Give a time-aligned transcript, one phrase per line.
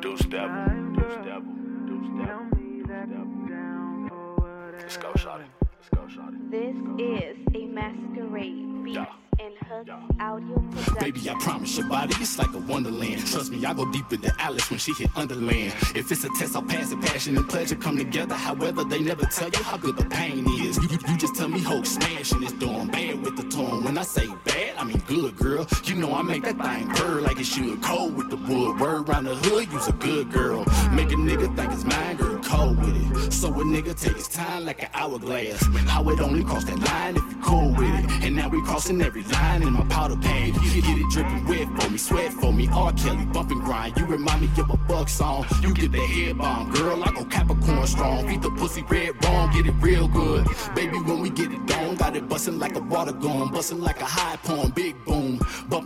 [0.00, 0.64] Duce Devil,
[0.94, 1.52] Duce Devil,
[1.86, 3.28] Duce Devil, Duce Devil.
[4.78, 5.44] Let's go, Shotty.
[5.60, 6.50] Let's go, Shotty.
[6.50, 9.17] This is a masquerade beats Yeah.
[11.00, 13.24] Baby, I promise your body it's like a wonderland.
[13.26, 15.72] Trust me, I go deeper than Alice when she hit Underland.
[15.94, 17.00] If it's a test, I'll pass it.
[17.00, 18.34] Passion and pleasure come together.
[18.34, 20.76] However, they never tell you how good the pain is.
[20.78, 23.84] You, you, you just tell me Hulk smashing is doing bad with the tone.
[23.84, 25.66] When I say bad, I mean good, girl.
[25.84, 27.80] You know I make that thing purr like it should.
[27.82, 28.80] Cold with the wood.
[28.80, 30.64] Word around the hood, you's a good girl.
[30.92, 32.37] Make a nigga think it's mine, girl.
[32.48, 33.32] Cold with it.
[33.32, 35.62] So a nigga take his time like an hourglass.
[35.86, 38.24] How it only cross that line if you cool with it.
[38.24, 40.54] And now we crossing every line in my powder pad.
[40.74, 42.66] You get it dripping wet for me, sweat for me.
[42.72, 42.92] R.
[42.94, 43.98] Kelly bumping grind.
[43.98, 45.44] You remind me of a buck song.
[45.60, 47.04] You get the head bomb, girl.
[47.04, 48.26] I go Capricorn strong.
[48.26, 50.46] Beat the pussy red wrong, get it real good.
[50.74, 54.00] Baby, when we get it done, got it busting like a water gun, busting like
[54.00, 55.17] a high porn, big boom.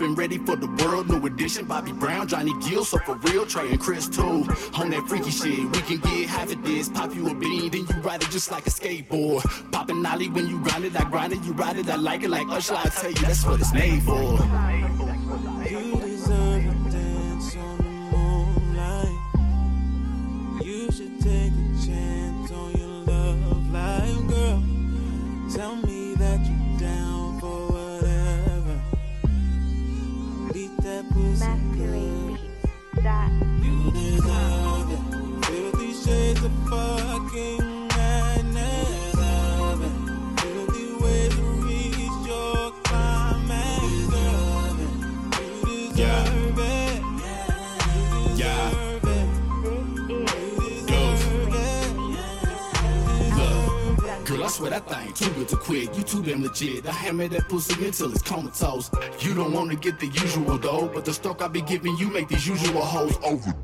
[0.02, 1.64] Bumping ready for the world, new edition.
[1.64, 4.44] Bobby Brown, Johnny Gill, so for real, Trey and Chris too.
[4.74, 6.88] On that freaky shit, we can get half of this.
[6.88, 9.44] Pop you a bean, then you ride it just like a skateboard.
[9.70, 12.30] Popping Ollie when you grind it, I grind it, you ride it, I like it
[12.30, 12.74] like Usher.
[12.74, 14.40] I tell you, that's what it's made for.
[15.70, 16.51] You deserve
[54.52, 55.94] swear that thing too good to quit.
[55.96, 56.86] You too damn legit.
[56.86, 58.90] I hammer that pussy until it's comatose.
[59.18, 62.28] You don't wanna get the usual though, but the stroke I be giving you make
[62.28, 63.61] these usual hoes over.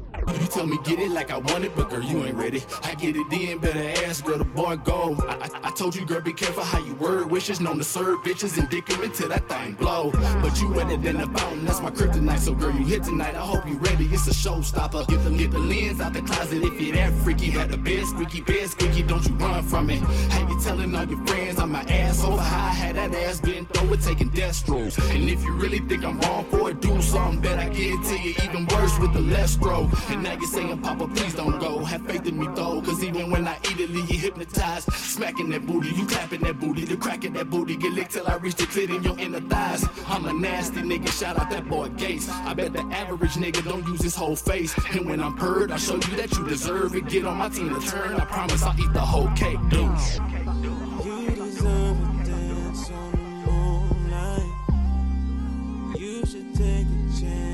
[0.48, 2.62] Tell me get it like I want it, but girl, you ain't ready.
[2.82, 5.16] I get it then, better ask, girl, the boy go.
[5.28, 7.60] I, I, I told you, girl, be careful how you word wishes.
[7.60, 10.10] Known to serve bitches and dick 'em until that thing blow.
[10.42, 12.38] But you wetter than a fountain, that's my kryptonite.
[12.38, 14.06] So girl, you hit tonight, I hope you ready.
[14.06, 15.06] It's a showstopper.
[15.06, 17.52] Get the, get the lens out the closet if you that freaky.
[17.52, 20.02] Got the bed squeaky, bed squeaky, don't you run from it.
[20.32, 22.70] Hey, you telling all your friends I'm my ass over high.
[22.70, 24.98] Had that ass through it, taking death strokes.
[25.10, 27.60] And if you really think I'm wrong for it, do something better.
[27.60, 29.90] I guarantee you even worse with the less stroke.
[30.10, 31.84] And now Maggie saying, Papa, please don't go.
[31.84, 34.92] Have faith in me though, cause even when I eat it, leave you hypnotized.
[34.92, 38.28] Smacking that booty, you clapping that booty, the crack at that booty, get licked till
[38.28, 39.84] I reach the clit in your inner thighs.
[40.06, 42.28] I'm a nasty nigga, shout out that boy Gates.
[42.28, 44.74] I bet the average nigga don't use his whole face.
[44.92, 47.08] And when I'm purred, I show you that you deserve it.
[47.08, 49.90] Get on my team to turn, I promise I'll eat the whole cake, dude.
[51.04, 52.18] You deserve.
[56.54, 57.47] Take a chance.